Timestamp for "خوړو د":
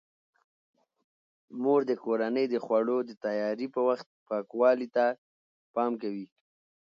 2.65-3.11